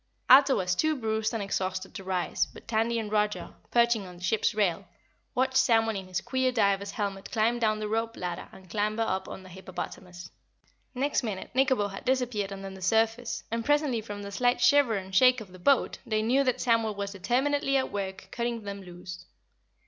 Ato 0.31 0.55
was 0.55 0.73
too 0.73 0.95
bruised 0.95 1.31
and 1.31 1.43
exhausted 1.43 1.93
to 1.93 2.03
rise, 2.03 2.47
but 2.47 2.67
Tandy 2.67 2.97
and 2.97 3.11
Roger, 3.11 3.53
perching 3.69 4.07
on 4.07 4.17
the 4.17 4.23
ship's 4.23 4.55
rail, 4.55 4.87
watched 5.35 5.57
Samuel 5.57 5.95
in 5.95 6.07
his 6.07 6.21
queer 6.21 6.51
diver's 6.51 6.89
helmet 6.89 7.29
climb 7.29 7.59
down 7.59 7.77
the 7.77 7.87
rope 7.87 8.17
ladder 8.17 8.49
and 8.51 8.67
clamber 8.67 9.03
up 9.03 9.27
on 9.29 9.43
the 9.43 9.49
hippopotamus. 9.49 10.31
Next 10.95 11.21
minute 11.21 11.51
Nikobo 11.53 11.89
had 11.89 12.03
disappeared 12.03 12.51
under 12.51 12.71
the 12.71 12.81
surface 12.81 13.43
and 13.51 13.63
presently 13.63 14.01
from 14.01 14.23
the 14.23 14.31
slight 14.31 14.59
shiver 14.59 14.95
and 14.95 15.13
shake 15.13 15.39
of 15.39 15.51
the 15.51 15.59
boat 15.59 15.99
they 16.03 16.23
knew 16.23 16.43
that 16.45 16.59
Samuel 16.61 16.95
was 16.95 17.11
determinedly 17.11 17.77
at 17.77 17.91
work 17.91 18.29
cutting 18.31 18.63
them 18.63 18.81
loose. 18.81 19.25